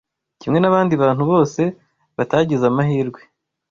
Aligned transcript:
kimwe 0.41 0.57
n’abandi 0.59 0.93
bantu 1.03 1.23
bose 1.31 1.61
batagize 2.17 2.63
amahirwe 2.67 3.21